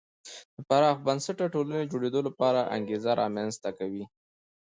د 0.55 0.57
پراخ 0.69 0.97
بنسټه 1.05 1.45
ټولنې 1.53 1.89
جوړېدو 1.91 2.19
لپاره 2.27 2.69
انګېزه 2.75 3.11
رامنځته 3.21 3.69
کوي. 3.79 4.05